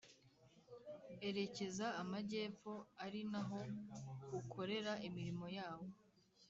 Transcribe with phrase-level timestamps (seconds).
[1.27, 2.73] Erekeza Amajyepfo
[3.05, 3.59] ari naho
[4.39, 5.87] ukorera imirimo yawo